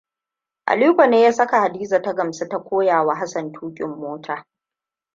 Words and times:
Aliko 0.65 1.05
ne 1.07 1.21
ya 1.21 1.33
saka 1.33 1.59
Hadiza 1.61 2.01
ta 2.01 2.13
gamsu 2.15 2.47
ta 2.49 2.59
koyawa 2.59 3.15
Hassan 3.15 3.51
tukin 3.51 3.89
mota. 3.89 4.45